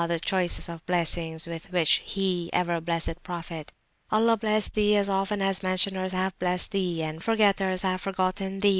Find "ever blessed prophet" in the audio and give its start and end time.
2.53-3.71